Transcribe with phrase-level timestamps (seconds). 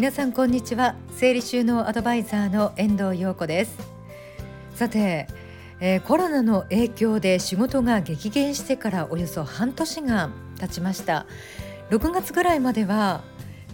[0.00, 0.94] 皆さんこんにちは。
[1.14, 3.76] 整理収納アドバイザーの遠藤陽子です。
[4.74, 5.26] さて、
[5.78, 11.26] えー、コロナの影響で仕事が激減してからおよそ半年が経ちました。
[11.90, 13.20] 6月ぐらいまでは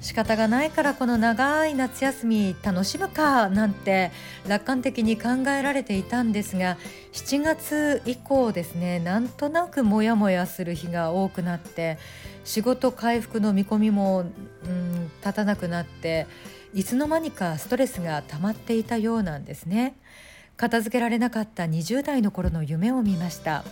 [0.00, 4.12] 仕方がないからこの長い夏休み楽しむかなんて
[4.46, 6.76] 楽観的に考えられていたんですが
[7.12, 11.98] 7月以降ですねなんとなくモヤモヤする日が多くなって
[12.44, 16.26] 仕事回復の見込みも、うん、立たなくなって
[16.74, 19.96] いつの間にかストレスが溜まっていたようなんですね。
[20.56, 23.64] 片付けられなかった20代の頃の夢を見ました。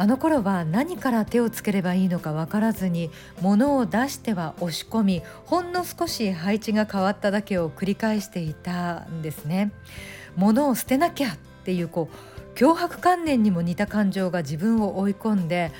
[0.00, 9.72] あの頃は何から手をつければいいのか分からずに物を出しては押し込みほんの少し配置が変わっただけを繰り返していたんですね。
[10.36, 15.72] 物を捨てなきゃっていうこう脅迫観念にも似た感情が自分を追い込んで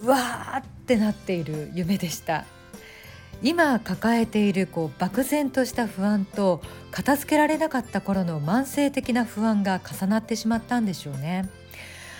[0.00, 2.44] うわーってなっている夢でした。
[3.42, 11.50] 今抱えているこう漠然とした不安と片付けられなかった頃の慢性的な不安が重なってしまったんでしょうね。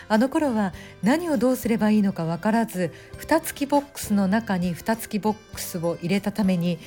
[0.08, 6.78] あの頃は何をどうすればいいのか分からず蓋付きボックスの中に蓋付きボックスを入れたために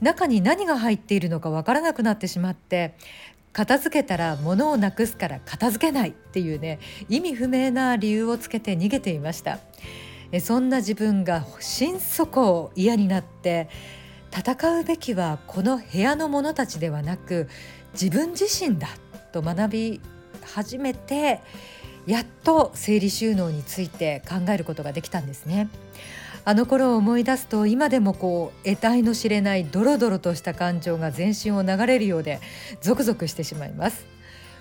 [0.00, 2.94] 中に何が入っているのか分からなくなってしまって
[3.52, 9.58] 片付けたら物をなくすから片付けないっていうね意味不明な理由をつけて逃げていました。
[10.40, 13.68] そんな自分が心底嫌になって
[14.32, 17.48] 戦うべきはこの部屋の者たちではなく
[17.92, 18.88] 自分自身だ
[19.32, 20.00] と学び
[20.42, 21.40] 始めて
[22.06, 25.68] やっと整理収納について考えることができたんですね。
[26.46, 32.38] あの頃を思い出すと今でもこう得体の知れないドロドロとした感情が全身を流れるようで
[32.82, 34.04] ゾクゾクしてしまいます。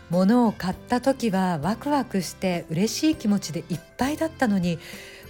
[0.09, 4.77] 物を買った時はワクワクして嬉しい気持ちでいっぱいだったのに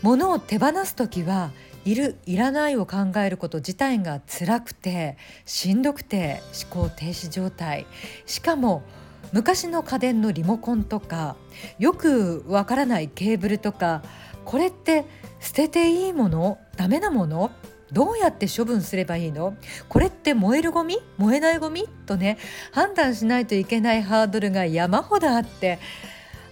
[0.01, 1.51] 物を手放す時は
[1.85, 6.41] いるいらないを考えること自体が辛くてしんどくて
[6.71, 7.85] 思考停止状態。
[8.25, 8.83] しかも
[9.31, 11.35] 昔の家電のリモコンとか
[11.79, 14.03] よくわからないケーブルとか
[14.45, 15.05] これって
[15.39, 16.59] 捨てていいもの？
[16.77, 17.51] ダメなもの？
[17.91, 19.55] どうやって処分すればいいの？
[19.87, 20.97] これって燃えるゴミ？
[21.17, 21.87] 燃えないゴミ？
[22.05, 22.37] とね
[22.71, 25.79] 判断しないといけないハードルが山ほどあって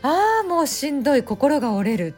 [0.01, 2.15] ああもうしんどい心が折れる。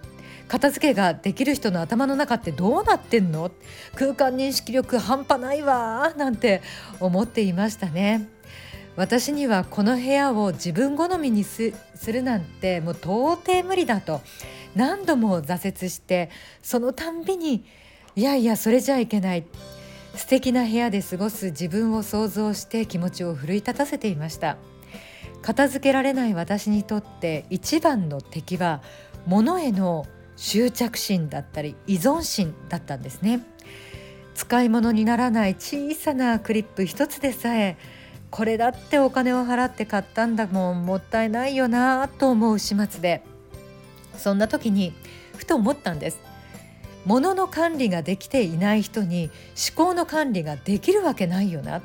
[0.47, 3.49] 片付けができる人の頭の中ってどうなってんの？
[3.95, 6.61] 空間認識力半端ないわなんて
[6.99, 8.27] 思っていましたね。
[8.95, 11.73] 私にはこの部屋を自分好みにす
[12.07, 14.21] るなんてもう到底無理だと
[14.75, 16.29] 何度も挫折して
[16.61, 17.65] そのたんびに
[18.15, 19.45] いやいやそれじゃいけない。
[20.15, 24.57] 素敵な部屋で過ごす自分を想像して気持ちを奮い立たせていました。
[25.41, 28.83] 片付けられない私にとって一番の敵は
[29.25, 30.05] 物への
[30.35, 33.41] 執着心だったり依存心だったんですね。
[34.35, 37.77] 使い物にならない小さなクリップ一つでさえ
[38.33, 43.21] これだってお金を払って買ったんだもんもったいないよなと思う始末で
[44.17, 44.91] そんな時に
[45.37, 46.19] ふと思ったんです。
[47.05, 49.29] 物の管理ができていない人に
[49.75, 51.83] 思考の管理ができるわけないよな。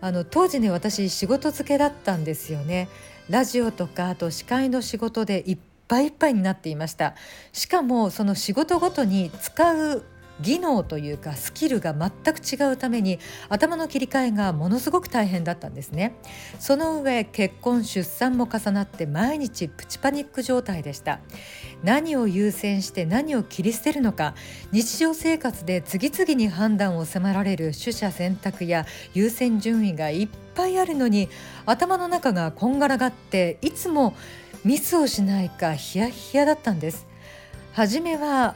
[0.00, 2.88] あの当時ね私仕事漬けだったんですよね。
[3.28, 7.14] ラジオとかあと司会の仕事でいっぱいいっぱいになっていました。
[7.52, 10.02] しかもその仕事ごとに使う
[10.42, 16.14] 技能というかスキルが全く違うために頭の切り替えがものすごく大変だったんですね。
[16.58, 21.20] その上結婚出産も重なって毎日プチパニック状態でした。
[21.82, 24.34] 何を優先して何を切り捨てるのか
[24.70, 31.28] 日常生活で次々に判断を迫られる取捨選択や優先順位がいっぱいあるのに
[31.66, 34.14] 頭の中がこんがらがっていつも
[34.64, 37.06] ミスをしないかヒヤヒヤだったんです。
[37.72, 38.54] 初めは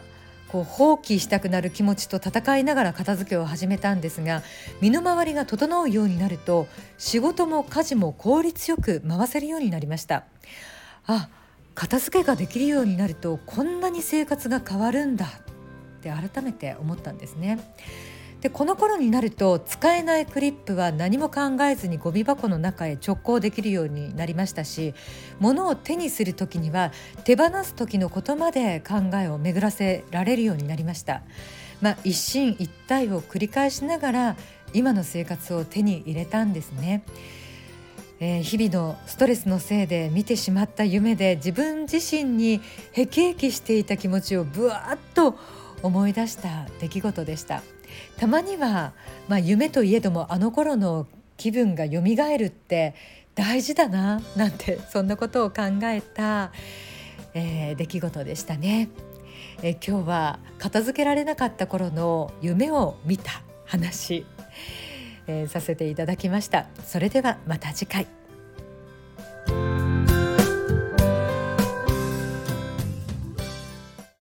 [0.48, 4.42] こう放棄したくなる気持ちと戦いながら片付けを始めたんですが
[4.80, 6.66] 身の回りが整うようになると
[6.98, 10.24] 仕事も家事も効率よく回せるようになりました。
[11.06, 11.28] あ
[11.74, 17.58] 片付けができるようになるとこんなに生活が変わるんだって改めて思ったんですね。
[18.46, 24.94] でこの頃になると使えないクリップは何も考えずにゴミ箱の中へ直行できるようになりましたし
[25.40, 26.92] 物を手にする時には
[27.24, 31.22] 手放す時のことまで考えを巡らせられるようになりました。
[31.80, 34.36] まあ、一進一退を繰り返しながら
[34.72, 37.02] 今の生活を手に入れたんですね。
[38.20, 42.60] えー、日々のストレスのせいで見てしまった夢で自分自身に
[42.92, 45.36] へきへきしていた気持ちをぶわっと
[45.86, 47.62] 思い出した出来事でした。
[48.18, 48.92] たまには、
[49.28, 51.06] まあ、夢といえどもあの頃の
[51.36, 52.94] 気分がよみがえるって
[53.34, 56.52] 大事だななんてそんなことを考えた、
[57.34, 58.88] えー、出来事でしたね、
[59.62, 64.26] えー、今日は片付けられなかった頃の夢を見た話
[65.26, 66.66] えー、させていただきました。
[66.84, 68.15] それではまた次回。